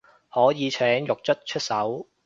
[0.33, 2.07] 可以請獄卒出手